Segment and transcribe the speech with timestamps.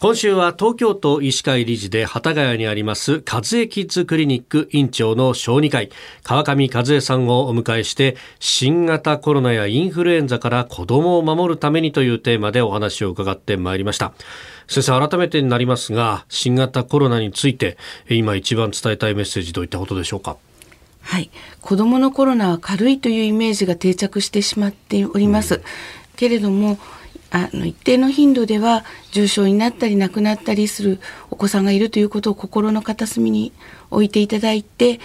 [0.00, 5.90] 今週は東京都医師会理事で幡ヶ谷にあります和江キッズクリニック院長の小児科医
[6.22, 14.12] 川上和江さんをお迎えして新型コロナやインフルエンザから子供を守るためにというテーマでお話を伺ってまいりました
[14.68, 17.76] 先生改めてになりますが新型コロナについて
[18.08, 20.36] 今一番伝えたいメッセージどういったことでしょうか？
[21.02, 21.28] はい。
[21.60, 25.56] 子供のコロナは軽いというイメージが定着してしまっております。
[25.56, 25.62] うん、
[26.16, 26.78] けれども、
[27.30, 31.00] あの一定の頻度では重症になったり亡くなったりする
[31.30, 33.52] お子さんがいるということを心の片隅に
[33.90, 35.00] 置いていただいて、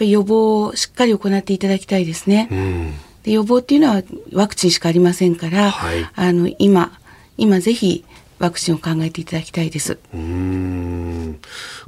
[0.00, 2.48] うん、予防をしっかり行っていただきたいですね。
[2.50, 4.02] うん、で予防っていうのは
[4.32, 6.98] ワクチンしかありませんから、はい、あの今
[7.38, 8.04] 今ぜひ
[8.38, 9.98] ワクチンを考えていただきたいです。
[10.12, 10.81] うん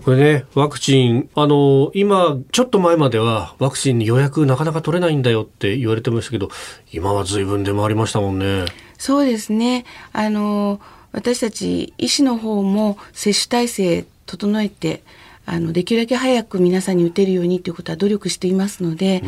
[0.05, 6.51] これね、ワクチン、あの、今、ちょっと前まではワクチンに予約なかなか取れないんだよって言われてましたけど、
[6.93, 8.67] 今は随分出回りましたもんね。
[8.99, 9.85] そうですね。
[10.13, 10.81] あの、
[11.13, 15.03] 私たち医師の方も接種体制整えて、
[15.47, 19.23] あのできるだけ早く皆さんに打てるようにということは努力していますので、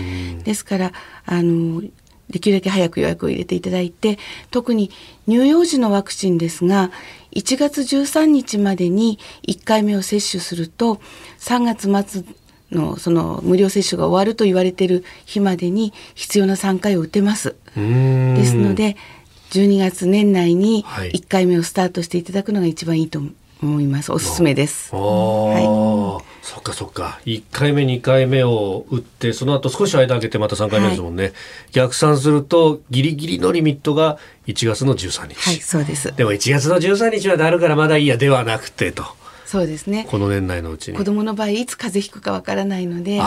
[0.44, 0.92] ですから
[1.26, 1.82] あの
[2.30, 4.18] できるだけ早く予約を入れていただいて
[4.50, 4.90] 特に
[5.26, 6.90] 乳幼児のワクチンですが
[7.32, 11.00] 1月13日までに1回目を接種すると
[11.38, 12.24] 3月末
[12.72, 17.54] のその無料接種が終わると言われている日までに必要な3回を打てます。
[17.76, 18.96] ですので
[19.50, 23.20] 12月年内に1回目をスタートしていただくのが一番いいと
[23.62, 24.12] 思います。
[24.12, 24.94] おすすめです。
[24.94, 26.25] はい。
[26.46, 27.20] そっかそっか。
[27.26, 31.24] 1回目2回目を打ってその後少し間空けてまた3回目ですもんね。
[31.24, 31.32] はい、
[31.72, 35.34] 逆算するとギリギリのリミットが1月の13日。
[35.34, 36.14] はい、そうです。
[36.14, 39.04] でも1月の13日はなるからまだいいやではなくてと。
[39.44, 40.06] そうですね。
[40.08, 40.96] この年内のうちに。
[40.96, 43.24] 子供の場合いつ風邪ひくかわからないので、今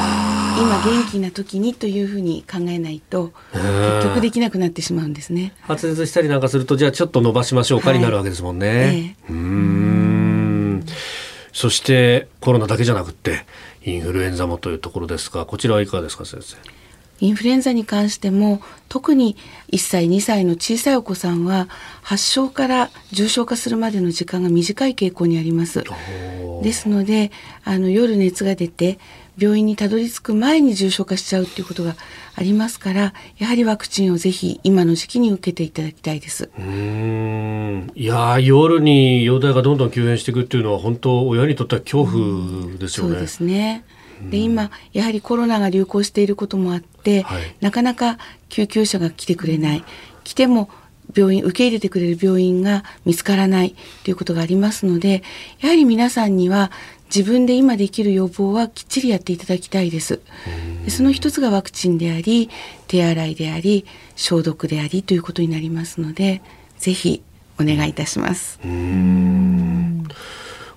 [0.86, 5.54] 元気な時にというふうに考えないと結局できなくなってしまうんですね。
[5.62, 8.68] 発熱したりなんかするとじゃあちょっと伸ばしましょうかになるわけですもんね。
[8.68, 9.89] ええ、うん。
[11.60, 13.46] そしてコロナだけじゃなくて
[13.84, 16.56] インフルエンザもというところですが、こちらはいかがですか先生？
[17.20, 19.36] インフルエンザに関しても特に
[19.74, 21.68] 1歳2歳の小さいお子さんは
[22.02, 25.84] 発症から重症化するまでの時間が短い傾向にあります。
[26.62, 27.32] ですので
[27.64, 29.00] あの夜熱が出て
[29.38, 31.96] 病院にたどり着く前に重症化しちゃうっていうことが
[32.36, 36.50] ありますからやはりワクチンをぜひ今の時期に受けていただきたいです。
[36.60, 37.92] うん。
[37.96, 43.14] いや夜に容体がどんどん急変していくっていうのは本当親にとっては恐怖ですよね。
[43.14, 43.86] そうですね。
[44.30, 48.18] で今やはりコロナが流行していることもあって、はい、なかなか
[48.50, 49.84] 救急車が来てくれない。
[50.26, 50.70] 来ても
[51.16, 55.24] 病院受け入れてくれる病院が見つからないということがありますので
[55.60, 56.72] やはり皆さんには
[57.14, 60.22] 自分で今できる予防はきっちりやっていただきたいです。
[60.86, 62.50] でその一つがワクチンであり
[62.88, 66.42] 手洗いであり消毒でありということになりますので
[66.78, 67.24] ぜひ
[67.60, 68.60] お願いいたします。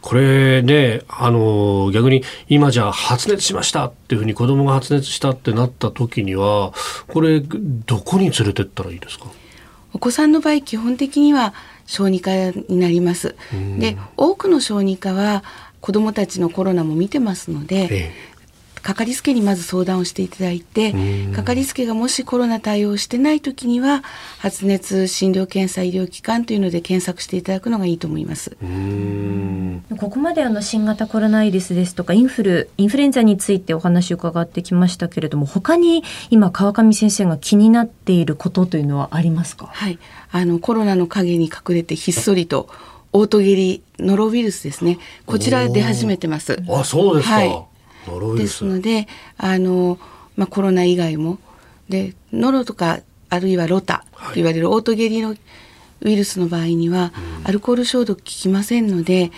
[0.01, 6.73] これね、あの、逆に今じゃ発熱しましたっていうふうに子供が発熱したってなった時には、
[7.07, 9.27] これどこに連れてったらいいですか？
[9.93, 11.55] お子さんの場合基本的には
[11.87, 12.31] 小児科
[12.69, 13.37] になります。
[13.79, 15.45] で、多くの小児科は
[15.81, 18.32] 子供たちのコロナも見てますので、ええ
[18.83, 20.93] かかりつけにまず相談をしていただいて
[21.35, 24.03] かかりつけがもしコロナ対応してない時には
[24.39, 28.57] 発熱診療検査医療機関というので検索していただくのがいいと思います。
[29.99, 39.67] ここまであの新型コロナウイルスですとかインフルインフルエンザについてお話を伺ってきましたけれども他に今川上先生が気になっていることというのはありますか？
[39.73, 39.99] はい。
[40.31, 42.69] あのコロナの陰に隠れてひっそりと
[43.13, 44.99] オートゲリノロウイルスですね。
[45.27, 46.63] こちら出始めてます。
[46.69, 47.65] あそうですか、はい
[48.37, 49.99] ですのであの、
[50.37, 51.39] まあ、コロナ以外も。
[51.89, 55.35] でノロとかあるいはロタと言われるオートゲリの
[56.05, 57.13] ウイルスの場合には、
[57.45, 59.31] アルコール消毒効きませんので、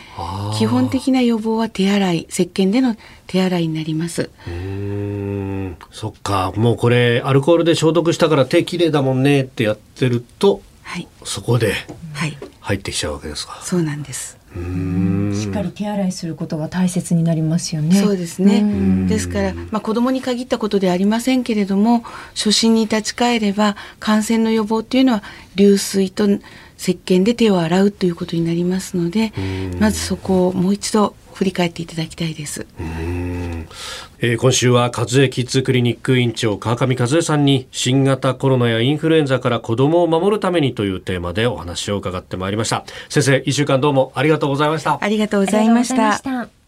[0.56, 2.96] 基本的な予防は手洗い石鹸での
[3.26, 4.30] 手洗いになります。
[4.48, 5.76] うん。
[5.90, 6.52] そっか。
[6.56, 11.74] もうこれアルコールで消毒したから手きれいだもんねってやってると、はい、そこで
[12.60, 17.96] 入ってきちゃうわけですか、はい、そうなんですしっかり手洗いすることが大切になりますよね。
[17.96, 19.06] そうですね。
[19.08, 22.04] ですから、まあ、子供に限ったことではありませんけれども、
[22.34, 25.22] 初心に立ち返れば、感染の予防っていうのは、
[25.56, 26.26] 流水と
[26.78, 29.32] 石鹸で手を洗うということになりますので、
[29.80, 32.66] まずそこをもう一度振り返っていただきたいです。
[34.26, 42.86] えー、今週は和江キッズクリニック院長川上和恵さんに新型コロナやインフルエンザから子どもを守るためにというテーマでお話を伺ってまいりました。
[43.10, 44.98] 先生1週間どうもありがとうございました。
[44.98, 46.63] ありがとうございました。